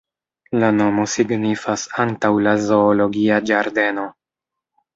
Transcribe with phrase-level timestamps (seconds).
[0.61, 4.11] La nomo signifas "antaŭ la zoologia ĝardeno".